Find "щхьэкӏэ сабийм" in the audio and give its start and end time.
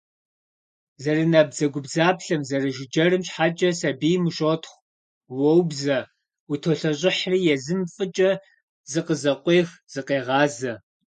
3.27-4.23